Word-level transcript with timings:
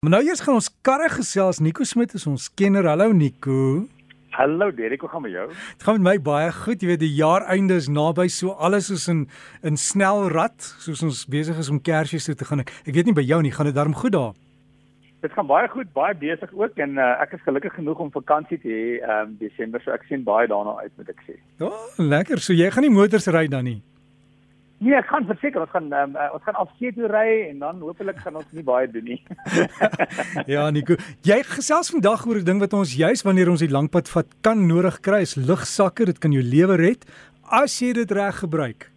Maar 0.00 0.14
nou 0.14 0.24
eers 0.24 0.40
gaan 0.40 0.56
ons 0.56 0.70
karre 0.80 1.10
gesels. 1.12 1.58
Nico 1.60 1.84
Smit 1.84 2.14
is 2.16 2.22
ons 2.24 2.46
kenner. 2.56 2.86
Hallo 2.88 3.12
Nico. 3.12 3.82
Hallo 4.32 4.70
Derek, 4.72 5.02
hoe 5.04 5.10
gaan 5.12 5.22
met 5.22 5.34
jou? 5.34 5.42
Dit 5.52 5.82
gaan 5.84 6.00
met 6.00 6.06
my 6.06 6.22
baie 6.24 6.46
goed. 6.56 6.80
Jy 6.80 6.88
weet 6.88 7.02
die 7.02 7.10
jaareinde 7.18 7.76
is 7.76 7.90
naby, 7.92 8.24
so 8.32 8.54
alles 8.56 8.88
is 8.88 9.04
in 9.12 9.26
in 9.60 9.76
snel 9.76 10.30
rad, 10.32 10.56
soos 10.80 11.02
ons 11.04 11.20
besig 11.28 11.60
is 11.60 11.68
om 11.68 11.82
Kersfees 11.84 12.30
toe 12.30 12.34
te 12.34 12.48
gaan. 12.48 12.64
Ek, 12.64 12.72
ek 12.88 12.96
weet 12.96 13.10
nie 13.10 13.16
by 13.20 13.26
jou 13.28 13.42
nie, 13.44 13.52
gaan 13.52 13.68
dit 13.68 13.76
darm 13.76 13.92
goed 13.92 14.16
daar? 14.16 14.32
Dit 15.20 15.36
gaan 15.36 15.50
baie 15.52 15.68
goed, 15.68 15.92
baie 15.92 16.16
besig 16.16 16.56
ook 16.56 16.80
en 16.80 16.96
uh, 16.96 17.12
ek 17.20 17.36
is 17.36 17.44
gelukkig 17.44 17.76
genoeg 17.76 18.00
om 18.00 18.16
vakansie 18.16 18.56
te 18.64 18.72
hê 18.72 18.82
ehm 19.02 19.34
um, 19.34 19.38
Desember, 19.44 19.84
so 19.84 19.92
ek 19.92 20.08
sien 20.08 20.24
baie 20.24 20.48
daarna 20.48 20.78
uit 20.80 20.96
moet 20.96 21.12
ek 21.12 21.20
sê. 21.28 21.36
Ja, 21.60 21.68
oh, 21.68 22.00
lekker. 22.00 22.40
So 22.40 22.56
jy 22.56 22.72
gaan 22.72 22.88
nie 22.88 22.96
motors 22.96 23.28
ry 23.28 23.50
dan 23.52 23.68
nie. 23.68 23.82
Nee, 24.80 24.94
ek 24.96 25.10
gaan 25.12 25.26
verseker 25.28 25.60
ons 25.60 25.72
gaan 25.74 25.90
um, 25.92 26.14
uh, 26.16 26.30
ons 26.32 26.44
gaan 26.46 26.56
af 26.56 26.70
see 26.78 26.88
toe 26.96 27.08
ry 27.12 27.26
en 27.50 27.58
dan 27.60 27.82
hopelik 27.84 28.16
gaan 28.24 28.38
ons 28.40 28.48
nie 28.56 28.64
baie 28.64 28.86
doen 28.88 29.10
nie. 29.10 29.18
ja, 30.54 30.62
Nico, 30.72 30.96
jy 31.28 31.36
gesels 31.44 31.92
vandag 31.92 32.24
oor 32.24 32.40
'n 32.40 32.48
ding 32.48 32.62
wat 32.64 32.72
ons 32.72 32.94
juis 32.96 33.22
wanneer 33.26 33.50
ons 33.52 33.60
die 33.60 33.68
langpad 33.68 34.08
vat 34.08 34.30
kan 34.40 34.64
nodig 34.64 35.02
kry, 35.04 35.20
is 35.28 35.36
lugsakke. 35.36 36.08
Dit 36.08 36.22
kan 36.24 36.32
jou 36.32 36.40
lewe 36.40 36.80
red 36.80 37.04
as 37.52 37.76
jy 37.76 37.92
dit 37.92 38.10
reg 38.10 38.40
gebruik. 38.40 38.88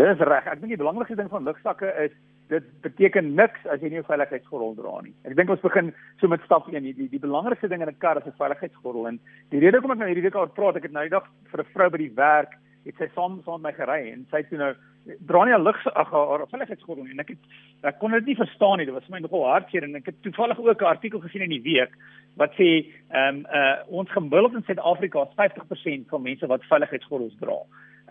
Dis 0.00 0.24
reg. 0.32 0.48
Ek 0.48 0.64
dink 0.64 0.72
die 0.72 0.80
belangrikste 0.80 1.20
ding 1.20 1.28
van 1.28 1.44
lugsakke 1.44 1.92
is 2.08 2.16
dit 2.48 2.64
beteken 2.80 3.34
niks 3.36 3.60
as 3.68 3.84
jy 3.84 3.92
nie 3.92 4.00
'n 4.00 4.08
veiligheidsgordel 4.08 4.74
dra 4.80 4.96
nie. 5.04 5.12
Ek 5.28 5.36
dink 5.36 5.50
ons 5.52 5.60
begin 5.60 5.92
so 6.20 6.28
met 6.28 6.40
stap 6.48 6.72
1. 6.72 6.82
Die 6.82 6.96
die, 6.96 7.08
die 7.12 7.20
belangrikste 7.20 7.68
ding 7.68 7.84
in 7.84 7.92
'n 7.92 8.00
kar 8.00 8.16
is 8.16 8.24
'n 8.24 8.40
veiligheidsgordel 8.40 9.08
en 9.08 9.20
die 9.50 9.60
rede 9.60 9.76
hoekom 9.76 9.92
ek 9.92 9.98
nou 9.98 10.08
hierdie 10.08 10.24
week 10.24 10.40
oor 10.40 10.48
praat, 10.48 10.76
ek 10.76 10.88
het 10.88 10.92
nou 10.92 11.04
die 11.04 11.16
dag 11.16 11.28
vir 11.52 11.60
'n 11.60 11.72
vrou 11.74 11.90
by 11.90 11.98
die 11.98 12.16
werk 12.16 12.56
het 12.86 12.98
sy 12.98 13.08
saam 13.14 13.40
saam 13.44 13.62
met 13.62 13.72
my 13.72 13.84
gery 13.84 14.12
en 14.12 14.26
sy 14.30 14.42
het 14.42 14.48
toe 14.50 14.58
nou 14.58 14.72
dra 15.04 15.44
nie 15.44 15.54
'n 15.54 15.64
lig 15.64 15.86
ag 15.86 16.10
haar 16.10 16.46
veiligheidsgordel 16.50 17.04
nie 17.04 17.12
en 17.12 17.20
ek 17.20 17.28
het 17.34 17.38
ek 17.82 17.98
kon 17.98 18.12
dit 18.12 18.26
nie 18.26 18.36
verstaan 18.36 18.78
nie 18.78 18.86
dit 18.86 18.94
was 18.94 19.04
vir 19.04 19.14
my 19.16 19.20
nogal 19.20 19.46
hartseer 19.50 19.84
en 19.84 19.96
ek 19.96 20.06
het 20.06 20.22
toevallig 20.22 20.58
ook 20.58 20.82
'n 20.82 20.94
artikel 20.94 21.20
gesien 21.20 21.42
in 21.42 21.50
die 21.50 21.62
week 21.62 21.92
wat 22.36 22.52
sê 22.54 22.86
ehm 23.10 23.36
um, 23.36 23.46
uh 23.52 23.76
ons 23.88 24.10
gemiddeld 24.10 24.54
in 24.54 24.64
Suid-Afrika 24.66 25.22
is 25.22 25.34
50% 25.36 26.08
van 26.08 26.22
mense 26.22 26.46
wat 26.46 26.64
veiligheidsgordels 26.64 27.36
dra. 27.40 27.58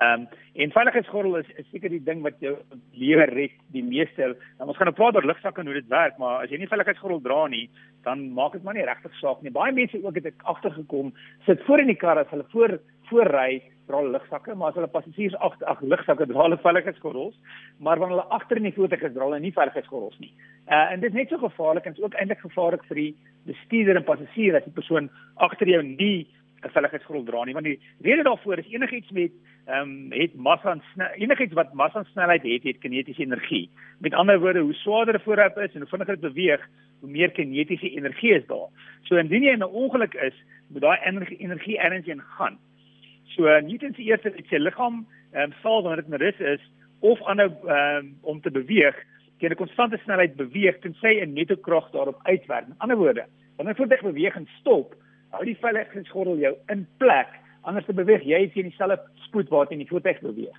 Ehm 0.01 0.21
um, 0.21 0.27
en 0.53 0.71
veiligheidsgordel 0.71 1.35
is, 1.37 1.49
is 1.55 1.65
seker 1.71 1.89
die 1.89 2.03
ding 2.03 2.21
wat 2.21 2.39
jou 2.39 2.55
lewe 2.91 3.25
red 3.25 3.51
die 3.75 3.83
meeste. 3.83 4.35
Nou 4.57 4.67
ons 4.67 4.77
gaan 4.77 4.89
nou 4.91 4.95
praat 4.95 5.15
oor 5.15 5.25
lugsakke 5.25 5.61
en 5.61 5.65
hoe 5.65 5.79
dit 5.79 5.87
werk, 5.87 6.17
maar 6.17 6.43
as 6.43 6.49
jy 6.49 6.57
nie 6.57 6.67
veiligheidsgordel 6.67 7.21
dra 7.21 7.47
nie, 7.47 7.69
dan 8.03 8.31
maak 8.33 8.51
dit 8.51 8.63
maar 8.63 8.73
nie 8.73 8.85
regtig 8.85 9.13
saak 9.19 9.41
nie. 9.41 9.51
Baie 9.51 9.73
mense 9.73 9.99
ook 10.03 10.15
het 10.15 10.25
ek 10.25 10.47
agtergekom 10.53 11.13
sit 11.45 11.63
voor 11.67 11.79
in 11.79 11.93
die 11.93 12.01
kar 12.03 12.19
as 12.19 12.29
hulle 12.29 12.47
voor 12.51 12.79
voorry 13.09 13.61
dra 13.91 14.01
hulle 14.01 14.15
lugsakke, 14.15 14.55
maar 14.55 14.71
as 14.71 14.79
hulle 14.79 14.89
passasiers 14.95 15.37
agter 15.47 15.69
ag 15.71 15.83
lugsakke 15.93 16.27
dra 16.31 16.47
hulle 16.47 16.59
veiligheidsgordels, 16.65 17.37
maar 17.79 17.99
wanneer 17.99 18.17
hulle 18.17 18.37
agter 18.39 18.61
in 18.61 18.69
die 18.69 18.75
voertuig 18.75 19.07
is, 19.09 19.15
dra 19.15 19.27
hulle 19.27 19.41
nie 19.43 19.55
veiligheidsgordels 19.55 20.19
nie. 20.23 20.33
Uh 20.67 20.83
en 20.91 21.03
dit 21.03 21.11
is 21.11 21.19
net 21.19 21.33
so 21.33 21.41
gevaarlik 21.43 21.87
en 21.87 21.97
is 21.97 22.03
ook 22.03 22.19
eintlik 22.19 22.43
gevaarlik 22.45 22.85
vir 22.89 23.01
die 23.03 23.11
bestuurder 23.49 23.99
en 23.99 24.07
passasier 24.07 24.59
as 24.59 24.67
die 24.67 24.77
persoon 24.79 25.09
agter 25.47 25.69
jou 25.75 25.83
nie 25.83 26.27
'n 26.61 26.69
veiligheidsgordel 26.75 27.25
dra 27.25 27.43
nie, 27.45 27.55
want 27.57 27.65
die 27.65 27.79
rede 28.05 28.23
daarvoor 28.23 28.59
is 28.61 28.69
enigiets 28.69 29.11
met 29.11 29.31
ehm 29.65 29.89
um, 29.89 30.11
het 30.11 30.35
massa 30.35 30.71
en 30.71 30.81
enigiets 31.15 31.53
wat 31.53 31.73
massa 31.73 32.03
snelheid 32.11 32.43
het, 32.43 32.63
het 32.63 32.81
kinetiese 32.83 33.21
energie. 33.21 33.69
Met 33.99 34.13
ander 34.13 34.39
woorde, 34.39 34.59
hoe 34.59 34.73
swaarder 34.73 35.15
'n 35.15 35.25
voorwerp 35.25 35.57
is 35.57 35.73
en 35.73 35.81
hoe 35.81 35.89
vinniger 35.89 36.19
dit 36.19 36.33
beweeg, 36.33 36.67
hoe 36.99 37.09
meer 37.09 37.31
kinetiese 37.31 37.89
energie 37.89 38.33
is 38.33 38.45
daar. 38.47 38.69
So 39.03 39.15
indien 39.15 39.43
jy 39.43 39.51
in 39.51 39.63
'n 39.63 39.77
ongeluk 39.83 40.13
is, 40.13 40.35
moet 40.67 40.81
daai 40.81 40.99
energie 41.05 41.37
energie 41.37 41.77
ergens 41.77 42.07
in 42.07 42.21
gaan. 42.21 42.57
So 43.35 43.59
Newton 43.59 43.93
se 43.93 44.03
eerste 44.03 44.33
het 44.35 44.47
sy 44.49 44.59
liggaam 44.59 45.05
ehm 45.31 45.53
sal 45.61 45.83
wanneer 45.83 46.03
dit 46.03 46.11
in 46.11 46.19
rus 46.19 46.39
is 46.57 46.63
of 46.99 47.21
aanhou 47.31 47.49
ehm 47.67 48.11
om 48.21 48.41
te 48.41 48.51
beweeg 48.51 48.97
teen 49.39 49.51
'n 49.51 49.61
konstante 49.63 49.97
snelheid 50.03 50.35
beweeg 50.35 50.79
tensy 50.79 51.19
'n 51.21 51.33
netto 51.33 51.55
krag 51.55 51.91
daarop 51.91 52.19
uitwerk. 52.23 52.67
In 52.67 52.75
ander 52.77 52.97
woorde, 52.97 53.25
wanneer 53.55 53.75
voertuig 53.75 54.01
beweeg 54.01 54.35
en 54.35 54.47
stop, 54.59 54.95
hou 55.29 55.45
die 55.45 55.57
veiligheidsgordel 55.57 56.37
jou 56.37 56.55
in 56.67 56.87
plek, 56.97 57.27
anders 57.61 57.85
te 57.85 57.93
beweeg 57.93 58.23
jy 58.23 58.49
teen 58.49 58.69
dieselfde 58.69 58.99
spoed 59.15 59.49
waarteen 59.49 59.77
die 59.77 59.87
voertuig 59.87 60.19
beweeg. 60.19 60.57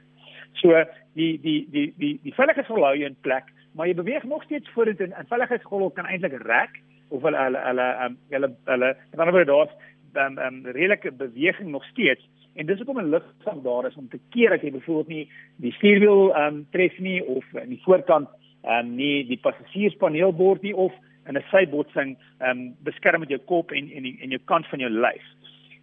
So 0.53 0.85
die 1.15 1.41
die 1.41 1.69
die 1.71 1.95
die 1.99 2.21
die 2.23 2.35
veiligheidsgordel 2.35 2.87
hou 2.87 2.97
jou 2.97 3.09
in 3.09 3.21
plek, 3.21 3.45
maar 3.75 3.87
jy 3.87 3.95
beweeg 3.95 4.25
nog 4.25 4.43
steeds 4.43 4.69
vorentoe 4.69 5.07
en 5.07 5.15
'n 5.21 5.27
veiligheidsgordel 5.27 5.91
kan 5.91 6.07
eintlik 6.07 6.43
rek 6.43 6.81
of 7.09 7.23
hulle 7.23 7.39
hulle 7.39 7.59
hulle 7.59 7.89
ehm 7.93 8.17
hulle 8.31 8.55
hulle 8.65 8.97
in 9.13 9.19
ander 9.19 9.35
woorde 9.35 9.53
daar's 9.53 9.75
'n 10.15 10.19
um, 10.19 10.39
um, 10.39 10.67
redelike 10.67 11.13
beweging 11.13 11.69
nog 11.71 11.85
steeds 11.85 12.29
En 12.55 12.67
dis 12.67 12.77
hoekom 12.77 13.01
'n 13.01 13.09
lugsak 13.09 13.63
daar 13.63 13.87
is 13.87 13.97
om 13.97 14.09
te 14.09 14.21
keer 14.31 14.51
dat 14.51 14.61
jy 14.61 14.71
byvoorbeeld 14.71 15.09
nie 15.09 15.31
die 15.57 15.73
stuurwiel 15.73 16.35
ehm 16.35 16.55
um, 16.55 16.67
tref 16.71 16.99
nie 16.99 17.25
of 17.25 17.45
in 17.55 17.69
die 17.69 17.83
voorkant 17.83 18.29
ehm 18.63 18.87
um, 18.87 18.95
nie 18.95 19.27
die 19.27 19.39
passasierspaneelbord 19.39 20.63
nie 20.63 20.77
of 20.77 20.93
in 21.27 21.37
'n 21.37 21.45
sybotsing 21.51 22.19
ehm 22.39 22.51
um, 22.51 22.75
beskerm 22.83 23.21
met 23.21 23.29
jou 23.29 23.41
kop 23.41 23.71
en 23.71 23.91
en 23.91 24.05
en 24.05 24.29
jou 24.29 24.41
kant 24.45 24.67
van 24.67 24.79
jou 24.79 24.91
lyf. 24.91 25.25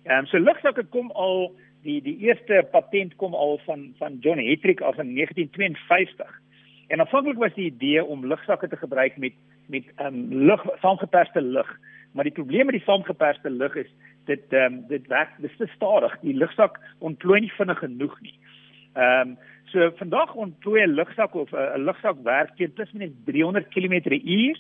Ehm 0.03 0.17
um, 0.17 0.25
so 0.25 0.37
lugsakke 0.39 0.83
kom 0.83 1.11
al 1.11 1.55
die 1.83 2.01
die 2.01 2.17
eerste 2.17 2.67
patent 2.71 3.15
kom 3.15 3.33
al 3.33 3.59
van 3.65 3.93
van 3.97 4.17
John 4.19 4.39
Hetrick 4.39 4.81
af 4.81 4.97
in 4.97 5.15
1952. 5.15 6.41
En 6.87 6.99
aanvanklik 6.99 7.37
was 7.37 7.53
die 7.53 7.65
idee 7.65 8.05
om 8.05 8.25
lugsakke 8.25 8.67
te 8.67 8.77
gebruik 8.77 9.17
met 9.17 9.33
met 9.67 9.83
ehm 9.95 10.05
um, 10.05 10.45
lug 10.45 10.65
saamgeperste 10.81 11.41
lug, 11.41 11.79
maar 12.11 12.23
die 12.23 12.33
probleem 12.33 12.65
met 12.65 12.75
die 12.75 12.85
saamgeperste 12.85 13.49
lug 13.49 13.75
is 13.75 13.91
dit 14.25 14.53
um, 14.53 14.81
dit 14.87 15.07
werk 15.07 15.31
dis 15.37 15.57
te 15.57 15.67
stadig. 15.75 16.19
Die 16.21 16.35
lugsak 16.35 16.79
ontplooi 16.99 17.39
nie 17.41 17.53
vinnig 17.57 17.79
genoeg 17.79 18.21
nie. 18.21 18.35
Ehm 18.93 19.29
um, 19.29 19.37
so 19.69 19.91
vandag 19.99 20.33
ontplooi 20.33 20.81
'n 20.81 20.95
lugsak 20.97 21.35
of 21.35 21.51
'n 21.51 21.55
uh, 21.55 21.77
lugsak 21.77 22.23
werk 22.23 22.55
teen 22.55 22.73
plus 22.73 22.91
minus 22.91 23.13
300 23.25 23.67
km/h 23.69 24.57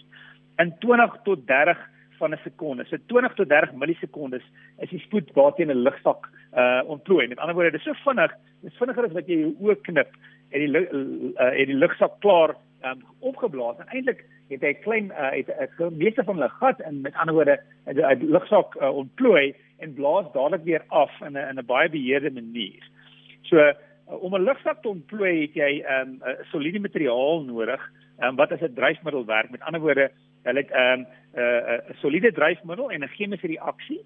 in 0.57 0.73
20 0.79 1.17
tot 1.23 1.47
30 1.47 1.77
van 2.19 2.31
'n 2.31 2.39
sekonde. 2.43 2.85
So 2.85 2.97
20 3.05 3.33
tot 3.33 3.49
30 3.49 3.73
millisekondes 3.73 4.43
is 4.77 4.89
die 4.89 4.99
spoed 4.99 5.31
waarteen 5.33 5.71
'n 5.71 5.83
lugsak 5.87 6.29
uh 6.53 6.81
ontplooi. 6.85 7.27
Met 7.27 7.39
ander 7.39 7.55
woorde, 7.55 7.71
dit 7.71 7.79
is 7.79 7.85
so 7.85 8.09
vinnig, 8.09 8.31
dit 8.61 8.71
is 8.71 8.77
vinniger 8.77 9.05
as 9.05 9.11
wat 9.11 9.27
jy 9.27 9.37
jou 9.39 9.53
oë 9.59 9.81
knip 9.81 10.11
en 10.49 10.59
die 10.59 10.69
uh, 10.69 11.59
en 11.59 11.65
die 11.65 11.81
lugsak 11.83 12.19
klaar 12.19 12.55
um, 12.83 13.03
opgeblaas. 13.19 13.77
En 13.77 13.87
eintlik 13.87 14.25
het 14.49 14.61
hy 14.61 14.73
klein 14.73 15.11
uh, 15.11 15.31
het 15.31 15.49
'n 15.79 15.97
meeste 15.97 16.23
van 16.23 16.35
hulle 16.35 16.49
gat 16.49 16.79
in 16.81 17.01
met 17.01 17.15
ander 17.15 17.35
woorde 17.35 17.59
'n 17.85 18.31
lugsak 18.31 18.75
uh, 18.75 18.95
ontplooi 18.95 19.55
en 19.77 19.93
blaas 19.93 20.31
dadelik 20.33 20.63
weer 20.63 20.83
af 20.87 21.21
in 21.21 21.33
'n 21.33 21.49
in 21.49 21.59
'n 21.59 21.65
baie 21.65 21.89
beheerde 21.89 22.31
manier. 22.31 22.83
So 23.41 23.57
uh, 23.57 23.73
om 24.05 24.35
'n 24.35 24.43
lugsak 24.43 24.81
te 24.81 24.87
ontplooi 24.87 25.41
het 25.41 25.53
jy 25.53 25.83
'n 25.85 26.21
um, 26.23 26.35
soliede 26.51 26.79
materiaal 26.79 27.43
nodig 27.43 27.91
um, 28.19 28.35
wat 28.35 28.51
as 28.51 28.61
'n 28.61 28.73
dryfmiddel 28.73 29.25
werk. 29.25 29.49
Met 29.49 29.61
ander 29.61 29.81
woorde, 29.81 30.11
hulle 30.43 30.59
het 30.59 30.69
'n 30.69 30.99
um, 30.99 30.99
'n 30.99 31.39
uh, 31.39 31.73
uh, 31.73 31.95
soliede 32.01 32.31
dryfmiddel 32.31 32.91
en 32.91 33.03
'n 33.03 33.07
chemiese 33.07 33.47
reaksie. 33.47 34.01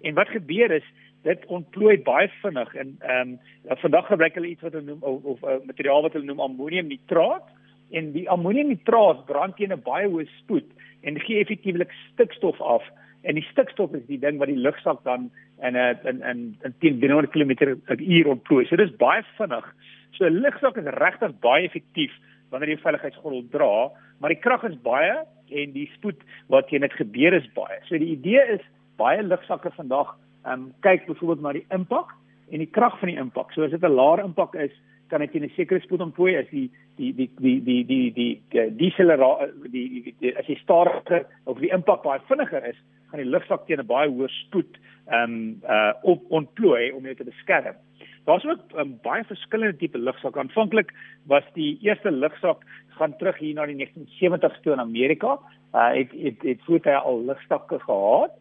En 0.00 0.14
wat 0.14 0.28
gebeur 0.28 0.70
is 0.70 0.84
dit 1.22 1.46
ontplooi 1.46 2.02
baie 2.02 2.28
vinnig 2.42 2.74
en 2.74 2.96
ehm 3.00 3.28
um, 3.28 3.38
vandag 3.80 4.06
gebruik 4.06 4.34
hulle 4.34 4.46
iets 4.52 4.62
wat 4.62 4.72
hulle 4.72 4.84
noem 4.84 5.02
of, 5.02 5.22
of 5.24 5.42
uh, 5.42 5.56
materiaal 5.66 6.02
wat 6.02 6.12
hulle 6.12 6.24
noem 6.24 6.40
ammoniumnitraat 6.40 7.46
en 7.90 8.12
die 8.12 8.28
ammoniumnitraat 8.30 9.26
brand 9.26 9.56
teen 9.56 9.72
'n 9.72 9.82
baie 9.82 10.08
hoë 10.08 10.26
spoed 10.40 10.68
en 11.02 11.20
gee 11.20 11.40
effektiewelik 11.40 11.92
stikstof 12.12 12.60
af 12.60 12.82
en 13.22 13.38
die 13.38 13.46
stikstof 13.50 13.94
is 13.96 14.06
die 14.06 14.18
ding 14.20 14.38
wat 14.38 14.50
die 14.52 14.60
lugsak 14.60 15.02
dan 15.04 15.30
in 15.62 15.76
'n 15.76 15.98
in 16.04 16.22
in 16.22 16.56
in 16.64 16.74
10 16.80 17.00
300 17.00 17.32
km/h 17.32 18.26
ontplooi. 18.26 18.66
So 18.66 18.76
dis 18.76 18.96
baie 18.96 19.22
vinnig. 19.38 19.66
So 20.12 20.24
'n 20.24 20.40
lugsak 20.40 20.76
is 20.76 20.84
regtig 20.84 21.40
baie 21.40 21.64
effektief 21.64 22.12
wanneer 22.50 22.68
jy 22.68 22.82
veiligheidsgordel 22.82 23.48
dra, 23.50 23.90
maar 24.20 24.30
die 24.30 24.40
krag 24.40 24.64
is 24.64 24.76
baie 24.82 25.24
en 25.50 25.72
die 25.72 25.90
spoed 25.94 26.20
wat 26.48 26.70
jy 26.70 26.78
net 26.78 26.92
gebeur 26.92 27.34
is 27.34 27.48
baie. 27.54 27.78
So 27.88 27.98
die 27.98 28.12
idee 28.16 28.42
is 28.54 28.60
baie 28.96 29.22
lugsakke 29.22 29.70
vandag 29.70 30.14
ehm 30.44 30.52
um, 30.52 30.72
kyk 30.80 31.06
byvoorbeeld 31.06 31.40
na 31.40 31.52
die 31.52 31.66
impak 31.70 32.12
en 32.50 32.58
die 32.58 32.70
krag 32.70 32.98
van 33.00 33.08
die 33.08 33.18
impak. 33.18 33.52
So 33.52 33.64
as 33.64 33.70
dit 33.70 33.82
'n 33.82 33.94
laer 33.94 34.24
impak 34.24 34.54
is, 34.54 34.72
kan 35.08 35.20
dit 35.20 35.34
in 35.34 35.44
'n 35.44 35.52
sekere 35.56 35.80
spoed 35.80 36.00
ontplooi 36.00 36.36
as 36.36 36.48
die 36.50 36.70
die 36.96 37.12
die 37.14 37.30
die 37.36 37.60
die 37.64 37.84
die 37.84 38.12
die 38.14 38.70
decelerasie 38.76 39.70
die, 39.70 40.14
die 40.20 40.36
as 40.38 40.46
jy 40.46 40.56
stadiger 40.62 41.26
of 41.44 41.58
die 41.58 41.70
impak 41.70 42.02
baie 42.02 42.20
vinniger 42.28 42.64
is, 42.64 42.76
gaan 43.10 43.20
die 43.20 43.30
lugsak 43.30 43.66
teen 43.66 43.80
'n 43.80 43.86
baie 43.86 44.08
hoër 44.08 44.30
spoed 44.30 44.78
ehm 45.06 45.22
um, 45.22 45.60
uh 45.68 45.92
op 46.02 46.22
ontplooi 46.28 46.92
om 46.92 47.04
jou 47.04 47.14
te 47.14 47.24
beskerm. 47.24 47.76
Daar's 48.24 48.44
ook 48.44 48.60
um, 48.76 48.98
baie 49.02 49.24
verskillende 49.24 49.76
tipe 49.76 49.98
lugsakke. 49.98 50.38
Aanvanklik 50.38 50.92
was 51.26 51.44
die 51.54 51.78
eerste 51.82 52.10
lugsak 52.10 52.64
gaan 52.88 53.16
terug 53.16 53.38
hier 53.38 53.54
na 53.54 53.66
die 53.66 53.76
1970s 53.76 54.60
toe 54.62 54.72
in 54.72 54.80
Amerika. 54.80 55.38
Uh 55.74 55.92
het 55.92 56.12
het 56.12 56.42
het 56.42 56.64
voertuie 56.64 56.96
al 56.96 57.24
lugsakke 57.24 57.78
gehad 57.78 58.32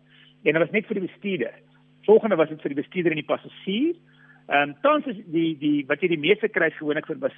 en 0.44 0.54
dit 0.54 0.64
was 0.64 0.72
net 0.72 0.86
vir 0.86 1.00
die 1.00 1.08
bestuurder. 1.08 1.54
Volgende 2.04 2.36
was 2.36 2.50
dit 2.50 2.62
vir 2.62 2.74
die 2.74 2.82
bestuurder 2.82 3.12
en 3.12 3.22
die 3.22 3.32
passasier. 3.36 3.96
Ehm 4.48 4.70
um, 4.70 4.76
tans 4.82 5.06
is 5.06 5.20
die 5.32 5.56
die 5.58 5.86
wat 5.88 6.02
jy 6.04 6.10
die 6.12 6.20
meeste 6.20 6.50
kry 6.52 6.68
gewoonlik 6.76 7.08
vir 7.08 7.20
was 7.22 7.36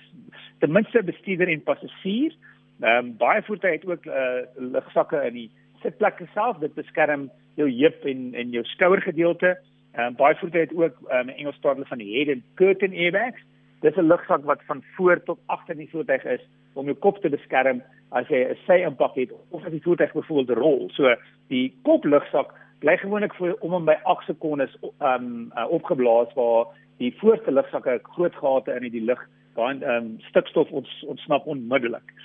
ten 0.60 0.72
minste 0.74 1.04
bestuurder 1.06 1.52
en 1.54 1.62
passasier. 1.64 2.34
Ehm 2.82 2.98
um, 2.98 3.12
baie 3.18 3.44
voertuie 3.46 3.78
het 3.78 3.86
ook 3.86 4.06
uh 4.10 4.42
lugsakke 4.58 5.22
in 5.28 5.34
die 5.34 5.50
sitplekke 5.84 6.26
self 6.34 6.58
dit 6.64 6.74
beskerm 6.74 7.30
jou 7.62 7.70
heup 7.70 8.06
en 8.10 8.34
en 8.34 8.50
jou 8.58 8.64
skouergedeelte. 8.74 9.54
Ehm 9.94 10.08
um, 10.08 10.16
baie 10.16 10.36
voertuie 10.42 10.66
het 10.66 10.74
ook 10.74 10.98
ehm 11.10 11.30
um, 11.30 11.36
Engels 11.36 11.62
praat 11.62 11.78
hulle 11.78 11.92
van 11.94 12.02
die 12.02 12.12
head 12.16 12.34
and 12.34 12.44
curtain 12.56 12.94
airbags. 12.94 13.42
Dit 13.82 13.92
is 13.92 14.02
'n 14.02 14.10
lugsak 14.10 14.44
wat 14.50 14.66
van 14.66 14.84
voor 14.96 15.24
tot 15.24 15.40
agter 15.46 15.78
in 15.78 15.86
die 15.86 15.94
voertuig 15.94 16.26
is 16.26 16.42
om 16.74 16.86
jou 16.86 16.98
kop 16.98 17.22
te 17.22 17.30
beskerm 17.30 17.84
as 18.10 18.28
jy 18.28 18.42
'n 18.50 18.58
sy 18.66 18.82
impak 18.82 19.16
het 19.16 19.32
of 19.50 19.66
as 19.66 19.72
die 19.72 19.82
voertuig 19.82 20.14
byvoorbeeld 20.14 20.58
rol. 20.58 20.90
So 20.90 21.16
die 21.48 21.74
koplugsak 21.84 22.54
bly 22.80 22.98
gewoonlik 22.98 23.34
vir 23.36 23.56
om 23.60 23.74
en 23.74 23.86
by 23.86 23.96
8 24.04 24.26
sekondes 24.26 24.74
um 25.00 25.52
uh, 25.56 25.66
opgeblaas 25.70 26.34
waar 26.34 26.66
die 26.98 27.14
voorste 27.20 27.52
lugsakke 27.52 28.00
groot 28.04 28.36
gate 28.36 28.72
in 28.72 28.92
die 28.92 29.04
lug 29.04 29.22
daai 29.56 29.84
um 29.98 30.16
stikstof 30.30 30.72
ons 30.72 30.92
ontsnap 31.08 31.48
onmiddellik. 31.48 32.16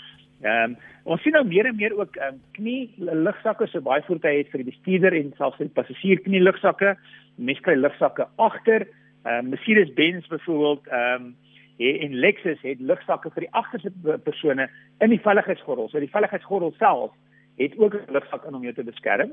Ehm 0.40 0.72
um, 0.72 0.76
ons 1.04 1.22
sien 1.22 1.34
nou 1.36 1.44
meer 1.44 1.66
en 1.68 1.76
meer 1.76 1.92
ook 1.98 2.16
ehm 2.16 2.34
um, 2.34 2.40
knie 2.56 2.90
lugsakke 2.96 3.66
so 3.68 3.84
baie 3.84 4.02
voertuie 4.06 4.38
het 4.38 4.50
vir 4.52 4.62
die 4.62 4.70
bestuurder 4.70 5.16
en 5.16 5.32
selfs 5.36 5.58
vir 5.60 5.68
die 5.68 5.76
passasier 5.76 6.22
knie 6.24 6.40
lugsakke. 6.40 6.94
Mense 7.36 7.64
kry 7.66 7.76
lugsakke 7.76 8.26
agter. 8.36 8.86
Ehm 9.24 9.44
um, 9.44 9.50
Mercedes-Benz 9.54 10.28
byvoorbeeld 10.32 10.88
ehm 10.88 11.30
um, 11.30 11.36
en 11.80 12.14
Lexus 12.20 12.60
het 12.60 12.80
lugsakke 12.80 13.30
vir 13.34 13.46
die 13.46 13.54
agterste 13.56 14.18
persone 14.24 14.66
in 15.00 15.10
die 15.10 15.20
veiligheidsgordel. 15.24 15.88
So 15.88 16.00
die 16.00 16.12
veiligheidsgordel 16.12 16.74
self 16.78 17.12
het 17.56 17.76
ook 17.78 17.94
'n 17.94 18.12
lugsak 18.12 18.44
in 18.44 18.54
om 18.54 18.62
jou 18.62 18.74
te 18.74 18.84
beskerm. 18.84 19.32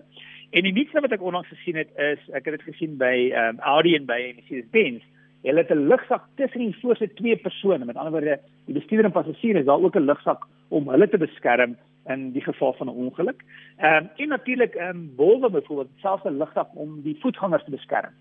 En 0.52 0.64
die 0.64 0.74
nuutste 0.74 1.02
wat 1.02 1.12
ek 1.12 1.22
onlangs 1.22 1.48
gesien 1.48 1.76
het 1.76 1.90
is 1.96 2.20
ek 2.30 2.46
het 2.46 2.60
dit 2.60 2.68
gesien 2.74 2.98
by 2.98 3.32
ehm 3.32 3.56
um, 3.56 3.60
Audi 3.60 3.96
en 3.96 4.06
by 4.06 4.34
Mercedes-Benz 4.36 5.04
Hulle 5.42 5.62
het 5.62 5.72
'n 5.72 5.88
lugsak 5.88 6.24
tussen 6.36 6.60
die 6.60 6.78
voorste 6.82 7.14
twee 7.14 7.38
persone. 7.38 7.86
Met 7.86 7.96
ander 7.96 8.12
woorde, 8.12 8.40
die 8.66 8.74
bestuurder 8.74 9.06
en 9.06 9.12
passasier 9.12 9.56
is 9.56 9.66
daar 9.66 9.84
ook 9.84 9.96
'n 9.96 10.06
lugsak 10.06 10.46
om 10.70 10.90
hulle 10.90 11.10
te 11.10 11.18
beskerm 11.18 11.78
in 12.08 12.32
die 12.32 12.42
geval 12.42 12.74
van 12.74 12.88
'n 12.88 13.06
ongeluk. 13.06 13.44
Ehm 13.78 14.04
um, 14.04 14.10
en 14.16 14.28
natuurlik 14.28 14.74
ehm 14.76 14.90
um, 14.90 15.14
Volvo 15.16 15.50
byvoorbeeld 15.50 15.90
selfs 15.96 16.24
'n 16.24 16.38
lugsak 16.38 16.68
om 16.74 17.02
die 17.02 17.18
voetgangers 17.20 17.64
te 17.64 17.72
beskerm. 17.72 18.12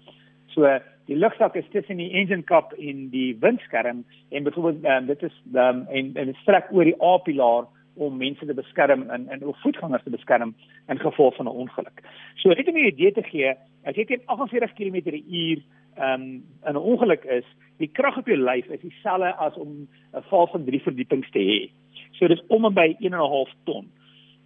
So 0.47 0.79
die 1.05 1.17
lugsak 1.17 1.55
is 1.55 1.69
tussen 1.71 1.97
die 1.97 2.11
engine 2.11 2.45
cap 2.45 2.73
en 2.73 3.09
die 3.09 3.37
windskerm 3.41 4.05
en 4.31 4.43
byvoorbeeld 4.43 4.85
um, 4.85 5.07
dit 5.07 5.23
is 5.23 5.43
ehm 5.55 5.87
um, 5.91 6.17
en 6.17 6.27
dit 6.27 6.37
strek 6.37 6.67
oor 6.73 6.85
die 6.85 7.03
A-pilaar 7.03 7.65
om 7.95 8.17
mense 8.17 8.47
te 8.47 8.55
beskerm 8.55 9.11
en 9.11 9.29
en 9.29 9.47
of 9.47 9.61
voetgangers 9.61 10.03
te 10.03 10.11
beskerm 10.11 10.55
in 10.89 10.99
geval 10.99 11.33
van 11.33 11.47
'n 11.47 11.59
ongeluk. 11.63 12.01
So 12.35 12.49
net 12.49 12.69
om 12.69 12.75
'n 12.75 12.87
idee 12.87 13.13
te 13.13 13.23
gee, 13.23 13.55
as 13.85 13.95
jy 13.95 14.05
teen 14.05 14.23
48 14.25 14.73
km/h 14.73 15.63
um, 15.99 16.45
in 16.67 16.75
'n 16.75 16.77
ongeluk 16.77 17.25
is, 17.25 17.45
die 17.79 17.91
krag 17.93 18.17
op 18.19 18.27
jou 18.27 18.39
lyf 18.39 18.67
is 18.67 18.81
dieselfde 18.81 19.35
as 19.37 19.57
om 19.57 19.89
'n 20.15 20.23
val 20.31 20.47
van 20.47 20.65
3 20.65 20.81
verdiepings 20.83 21.31
te 21.31 21.39
hê. 21.39 21.71
So 22.13 22.29
dis 22.29 22.43
om 22.49 22.65
en 22.65 22.75
by 22.75 22.97
1.5 23.01 23.53
ton. 23.65 23.89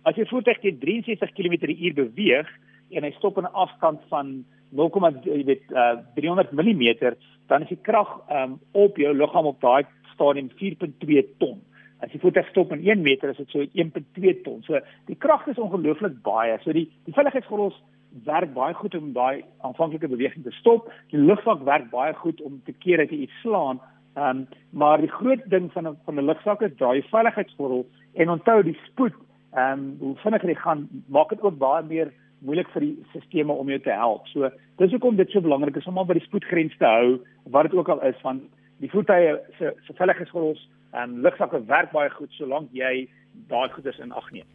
As 0.02 0.16
jy 0.16 0.24
voertuig 0.24 0.60
teen 0.60 0.78
63 0.78 1.32
km/h 1.32 1.94
beweeg 1.94 2.48
en 2.90 3.02
hy 3.02 3.10
stop 3.10 3.38
in 3.38 3.44
'n 3.44 3.54
afstand 3.54 4.00
van 4.08 4.44
0, 4.70 4.90
jy 5.24 5.44
weet 5.44 5.62
uh, 5.70 5.98
300 6.14 6.52
mm, 6.52 7.14
dan 7.46 7.62
is 7.62 7.68
die 7.68 7.82
krag 7.82 8.20
um, 8.30 8.58
op 8.72 8.96
jou 8.96 9.14
liggaam 9.14 9.46
op 9.46 9.60
daai 9.60 9.84
stadium 10.14 10.50
4.2 10.60 11.24
ton. 11.38 11.60
As 12.00 12.12
jy 12.12 12.20
voertuig 12.22 12.48
stop 12.48 12.72
in 12.72 12.84
1 12.86 13.02
meter, 13.02 13.30
is 13.30 13.36
dit 13.36 13.50
so 13.50 13.60
1.2 13.60 14.42
ton. 14.44 14.62
So 14.62 14.80
die 15.06 15.16
krag 15.16 15.46
is 15.50 15.58
ongelooflik 15.58 16.22
baie. 16.22 16.58
So 16.64 16.72
die 16.72 16.86
die 17.04 17.14
veiligheidsgordels 17.16 17.76
werk 18.24 18.52
baie 18.54 18.74
goed 18.74 18.94
om 18.94 19.12
daai 19.12 19.44
aanvanklike 19.66 20.08
beweging 20.08 20.44
te 20.44 20.50
stop. 20.50 20.90
Die 21.10 21.18
lugsak 21.18 21.62
werk 21.64 21.90
baie 21.90 22.14
goed 22.14 22.40
om 22.42 22.60
te 22.64 22.72
keer 22.72 22.96
dat 22.96 23.10
jy 23.10 23.26
iets 23.26 23.40
slaan. 23.42 23.80
Ehm 24.14 24.42
um, 24.42 24.46
maar 24.70 24.98
die 24.98 25.10
groot 25.10 25.42
ding 25.50 25.72
van 25.72 25.88
'n 25.88 25.98
van 26.04 26.14
'n 26.14 26.24
lugsak 26.24 26.62
is 26.62 26.76
daai 26.76 27.02
veiligheidsgordel 27.02 27.86
en 28.14 28.30
onthou 28.30 28.62
die 28.62 28.78
spoed. 28.86 29.14
Ehm 29.54 29.78
um, 29.78 29.96
hoe 29.98 30.16
vinniger 30.16 30.48
jy 30.48 30.54
gaan, 30.54 30.88
maak 31.06 31.28
dit 31.28 31.42
ook 31.42 31.58
baie 31.58 31.84
meer 31.84 32.12
moeilik 32.38 32.68
vir 32.68 32.80
die 32.80 32.96
stelsels 33.08 33.58
om 33.58 33.68
jou 33.68 33.80
te 33.80 33.90
help. 33.90 34.26
So 34.26 34.50
dis 34.76 34.90
hoekom 34.90 35.16
dit 35.16 35.30
so 35.30 35.40
belangrik 35.40 35.76
is 35.76 35.86
om 35.86 35.98
al 35.98 36.06
by 36.06 36.16
die 36.18 36.26
spoedgrens 36.26 36.76
te 36.76 36.84
hou 36.84 37.20
wat 37.44 37.62
dit 37.62 37.74
ook 37.74 37.88
al 37.88 38.02
is 38.02 38.16
van 38.22 38.40
die 38.80 38.90
voertuie 38.90 39.36
se 39.58 39.74
se 39.86 39.92
veiligheidsgordels 39.92 40.68
en 40.92 41.10
um, 41.10 41.20
lugsakke 41.20 41.64
werk 41.64 41.92
baie 41.92 42.10
goed 42.10 42.32
solank 42.32 42.68
jy 42.72 43.08
daai 43.48 43.68
goeders 43.68 43.98
in 43.98 44.12
ag 44.12 44.30
neem. 44.32 44.46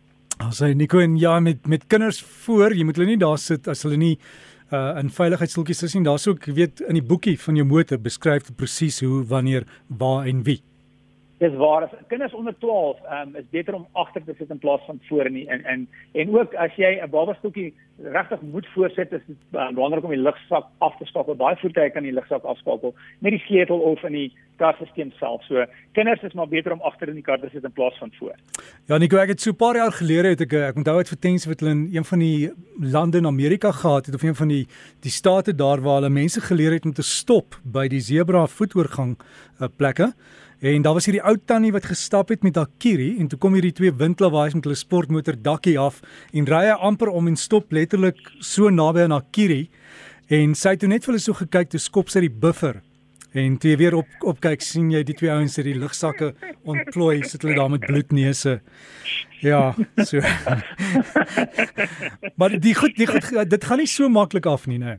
As 0.44 0.60
hy 0.60 0.74
Nico 0.76 1.00
en 1.00 1.16
ja 1.18 1.40
met 1.40 1.68
met 1.68 1.88
kinders 1.88 2.20
voor, 2.44 2.76
jy 2.76 2.84
moet 2.84 2.98
hulle 3.00 3.14
nie 3.14 3.22
daar 3.22 3.40
sit 3.40 3.68
as 3.72 3.86
hulle 3.88 3.98
nie 3.98 4.16
uh 4.74 4.98
in 5.00 5.12
veiligheidstoeltjies 5.14 5.84
is 5.88 5.96
nie. 5.96 6.04
Daar's 6.04 6.28
ook 6.28 6.46
weet 6.46 6.82
in 6.90 6.98
die 7.00 7.06
boekie 7.06 7.38
van 7.40 7.56
jou 7.56 7.66
motor 7.68 8.02
beskryf 8.02 8.50
presies 8.56 9.00
hoe 9.06 9.24
wanneer 9.30 9.68
waar 9.88 10.26
en 10.28 10.44
wie. 10.44 10.62
Dis 11.38 11.56
waar 11.60 11.84
as 11.84 11.92
kinders 12.08 12.34
onder 12.34 12.56
12 12.60 13.00
um, 13.12 13.36
is 13.36 13.50
beter 13.50 13.76
om 13.76 13.88
agter 13.92 14.24
te 14.24 14.34
sit 14.38 14.50
in 14.50 14.60
plaas 14.60 14.86
van 14.86 15.00
voor 15.10 15.26
in 15.26 15.48
en 15.48 15.64
en 15.64 15.88
en 16.14 16.38
ook 16.38 16.54
as 16.54 16.76
jy 16.76 17.00
'n 17.04 17.10
babastoetjie 17.10 17.74
regtig 18.04 18.42
moet 18.42 18.68
voorsit 18.74 19.12
is 19.12 19.22
dit 19.28 19.38
um, 19.52 19.74
belangrik 19.76 20.04
om 20.04 20.10
die 20.10 20.22
lugsak 20.22 20.66
af 20.78 20.98
te 20.98 21.06
skakel. 21.06 21.36
Baie 21.36 21.56
voertuie 21.56 21.92
kan 21.92 22.04
die 22.04 22.14
lugsak 22.14 22.44
afskakel 22.44 22.94
met 23.20 23.32
die 23.32 23.44
sleutel 23.48 23.80
of 23.80 24.04
in 24.04 24.12
die 24.12 24.32
karstelsel 24.56 25.12
self. 25.20 25.44
So 25.44 25.66
kinders 25.92 26.24
is 26.24 26.34
maar 26.34 26.48
beter 26.48 26.72
om 26.72 26.82
agter 26.82 27.10
in 27.10 27.20
die 27.20 27.24
kar 27.24 27.40
te 27.40 27.50
sit 27.52 27.64
in 27.64 27.72
plaas 27.72 27.98
van 27.98 28.12
voor. 28.20 28.36
Ja, 28.88 28.98
Nico, 28.98 29.18
ek 29.18 29.28
het 29.28 29.42
so 29.42 29.52
'n 29.52 29.56
paar 29.56 29.76
jaar 29.76 29.92
gelede 29.92 30.30
het 30.30 30.42
ek 30.42 30.54
ek 30.54 30.76
onthou 30.76 30.98
uit 30.98 31.08
vertensie 31.08 31.50
wat 31.52 31.60
hulle 31.60 31.72
in 31.72 31.90
een 31.92 32.06
van 32.06 32.20
die 32.20 32.52
lande 32.80 33.18
in 33.18 33.28
Amerika 33.28 33.72
gehad 33.72 34.06
het 34.06 34.16
of 34.16 34.24
een 34.24 34.36
van 34.36 34.48
die 34.48 34.68
die 35.02 35.12
state 35.12 35.56
daar 35.56 35.82
waar 35.82 36.02
hulle 36.02 36.10
mense 36.10 36.42
geleer 36.42 36.72
het 36.72 36.86
om 36.86 36.94
te 36.94 37.04
stop 37.04 37.60
by 37.64 37.88
die 37.88 38.00
zebra 38.00 38.48
voetoorgang 38.48 39.18
uh, 39.60 39.68
plekke. 39.78 40.14
En 40.66 40.82
daar 40.82 40.94
was 40.98 41.06
hierdie 41.06 41.22
ou 41.22 41.36
tannie 41.46 41.70
wat 41.76 41.86
gestap 41.86 42.32
het 42.34 42.42
met 42.42 42.56
haar 42.58 42.70
kierie 42.82 43.20
en 43.22 43.28
toe 43.30 43.38
kom 43.38 43.54
hierdie 43.54 43.76
twee 43.78 43.94
windklawaaiers 43.94 44.56
met 44.58 44.66
hulle 44.66 44.78
sportmotor 44.80 45.38
dakkie 45.38 45.76
af 45.78 46.00
en 46.34 46.50
ry 46.50 46.64
hy 46.66 46.78
amper 46.88 47.12
om 47.14 47.30
en 47.30 47.38
stop 47.38 47.76
letterlik 47.76 48.18
so 48.42 48.72
naby 48.74 49.04
aan 49.06 49.14
haar 49.14 49.28
kierie. 49.30 49.70
En 50.34 50.58
sy 50.58 50.74
het 50.74 50.82
toe 50.82 50.90
net 50.90 51.06
vir 51.06 51.14
hulle 51.14 51.22
so 51.22 51.38
gekyk 51.38 51.70
toe 51.70 51.84
skop 51.84 52.10
sy 52.10 52.26
die 52.26 52.34
buffer. 52.34 52.82
En 53.38 53.60
toe 53.62 53.78
weer 53.78 54.00
op 54.00 54.26
op 54.26 54.42
kyk 54.42 54.66
sien 54.66 54.90
jy 54.90 55.04
die 55.06 55.14
twee 55.14 55.30
ouens 55.30 55.62
het 55.62 55.70
die 55.70 55.78
lugsakke 55.78 56.34
ontplooi 56.66 57.22
sit 57.30 57.46
hulle 57.46 57.62
daar 57.62 57.70
met 57.70 57.86
bloedneuse. 57.86 58.58
Ja 59.46 59.76
so. 60.02 60.18
Maar 62.42 62.58
die 62.58 62.74
goed 62.74 62.98
die 62.98 63.12
goed 63.12 63.36
dit 63.54 63.70
gaan 63.70 63.86
nie 63.86 63.92
so 63.92 64.10
maklik 64.10 64.50
af 64.50 64.66
nie 64.66 64.82
nou 64.82 64.98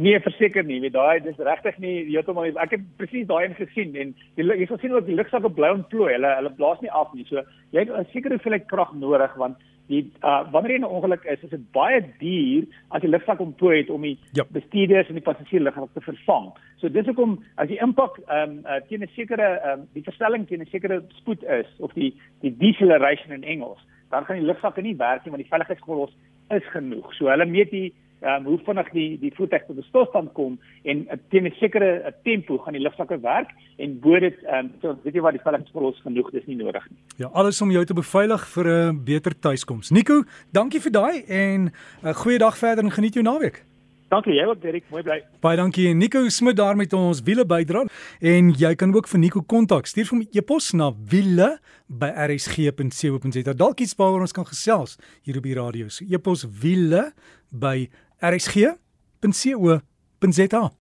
Nee, 0.00 0.20
verseker 0.24 0.64
nie. 0.64 0.78
Weet 0.80 0.94
daai 0.94 1.20
dis 1.20 1.40
regtig 1.44 1.76
nie 1.82 1.96
heeltemal 2.08 2.46
nie. 2.46 2.54
Ek 2.62 2.72
het 2.76 2.84
presies 3.00 3.26
daai 3.28 3.50
in 3.50 3.56
gesien 3.58 3.96
en 4.00 4.14
die 4.38 4.46
jy 4.46 4.68
sal 4.70 4.78
sien 4.80 4.94
ook 4.94 5.08
die 5.08 5.16
lugsakke 5.18 5.50
bly 5.52 5.74
ontplooi. 5.74 6.14
Hulle 6.14 6.30
hulle 6.38 6.52
blaas 6.56 6.80
nie 6.80 6.92
af 7.02 7.12
nie. 7.16 7.26
So 7.28 7.42
jy 7.74 7.84
het 7.84 7.92
'n 7.92 8.08
sekere 8.12 8.38
hoeveelheid 8.38 8.68
krag 8.70 8.94
nodig 8.94 9.34
want 9.36 9.60
die 9.90 10.00
uh, 10.22 10.46
wanneer 10.52 10.72
jy 10.72 10.78
'n 10.80 10.88
ongeluk 10.96 11.24
is, 11.24 11.42
is 11.42 11.50
dit 11.50 11.66
baie 11.76 12.00
duur 12.18 12.64
as 12.88 13.02
die 13.02 13.10
lugsak 13.10 13.40
ontplooi 13.40 13.76
het 13.78 13.90
om 13.90 14.02
die 14.02 14.18
ja. 14.32 14.44
bestuurders 14.48 15.08
en 15.08 15.18
die 15.18 15.26
passasiers 15.28 15.64
liggaam 15.64 15.88
te 15.92 16.00
vervang. 16.00 16.50
So 16.80 16.88
dis 16.88 17.06
hoekom 17.06 17.38
as 17.56 17.68
die 17.68 17.80
impak 17.82 18.20
ehm 18.26 18.50
um, 18.50 18.58
uh, 18.64 18.80
teen 18.88 19.02
'n 19.02 19.12
sekere 19.16 19.48
ehm 19.60 19.80
um, 19.80 19.88
die 19.92 20.06
verstelling 20.08 20.46
teen 20.46 20.62
'n 20.62 20.70
sekere 20.70 21.02
spoed 21.20 21.42
is 21.44 21.68
of 21.78 21.92
die 21.92 22.14
die 22.40 22.56
deceleration 22.56 23.32
in 23.32 23.44
Engels, 23.44 23.80
dan 24.10 24.24
gaan 24.24 24.38
die 24.38 24.46
lugsakke 24.46 24.82
nie 24.82 24.96
werk 24.96 25.24
nie 25.24 25.32
want 25.32 25.42
die 25.42 25.52
veiligheidsgordels 25.52 26.16
is 26.48 26.66
genoeg. 26.72 27.12
So 27.14 27.28
hulle 27.28 27.46
meet 27.46 27.70
die 27.70 27.92
um, 28.22 28.44
hoe 28.44 28.58
vinnig 28.64 28.90
die 28.92 29.18
die 29.20 29.32
voertuig 29.34 29.66
tot 29.66 29.76
'n 29.76 29.86
stilstand 29.88 30.32
kom 30.32 30.58
en 30.82 31.06
uh, 31.06 31.16
teen 31.30 31.46
'n 31.46 31.54
sekere 31.60 32.02
uh, 32.04 32.12
tempo 32.22 32.58
gaan 32.58 32.72
die 32.72 32.82
lugsakke 32.82 33.20
werk 33.20 33.50
en 33.78 34.00
bo 34.00 34.18
dit 34.18 34.36
um, 34.52 34.72
so 34.80 34.96
weet 35.02 35.14
jy 35.14 35.20
wat 35.20 35.32
die 35.32 35.42
veiligheidspolis 35.42 36.00
genoeg 36.02 36.30
dis 36.30 36.46
nie 36.46 36.56
nodig 36.56 36.86
nie. 36.90 36.98
Ja, 37.16 37.28
alles 37.32 37.62
om 37.62 37.70
jou 37.70 37.84
te 37.84 37.94
beveilig 37.94 38.48
vir 38.48 38.66
'n 38.66 38.96
uh, 38.96 39.04
beter 39.04 39.38
tuiskoms. 39.38 39.90
Nico, 39.90 40.22
dankie 40.52 40.80
vir 40.80 40.92
daai 40.92 41.24
en 41.28 41.60
'n 41.64 41.72
uh, 42.04 42.14
goeie 42.14 42.38
dag 42.38 42.58
verder 42.58 42.84
en 42.84 42.90
geniet 42.90 43.14
jou 43.14 43.24
naweek. 43.24 43.64
Dankie 44.10 44.34
jy 44.34 44.42
ook 44.50 44.58
Derek, 44.58 44.88
mooi 44.90 45.04
bly. 45.06 45.20
Baie 45.38 45.54
dankie 45.56 45.94
Nico 45.94 46.26
Smit 46.34 46.56
daar 46.58 46.74
met 46.76 46.92
ons 46.98 47.22
wiele 47.22 47.46
bydra 47.46 47.84
en 48.18 48.50
jy 48.58 48.74
kan 48.74 48.90
ook 48.94 49.06
vir 49.06 49.20
Nico 49.22 49.40
kontak. 49.46 49.86
Stuur 49.86 50.06
vir 50.08 50.18
my 50.18 50.26
e-pos 50.34 50.74
na 50.74 50.90
wiele@rsg.co.za. 51.12 53.52
Dalk 53.54 53.80
iets 53.80 53.94
waaroor 53.94 54.20
ons 54.26 54.34
kan 54.34 54.46
gesels 54.46 54.98
hier 55.22 55.36
op 55.38 55.44
die 55.46 55.54
radio. 55.54 55.88
So 55.88 56.04
e-pos 56.10 56.42
wiele 56.42 57.12
by 57.52 57.88
rsg.co.za 58.22 59.80